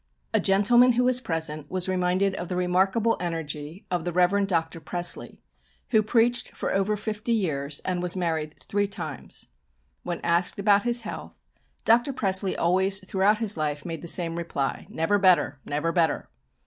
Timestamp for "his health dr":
10.81-12.13